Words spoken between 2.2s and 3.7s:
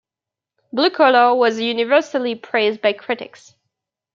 praised by critics.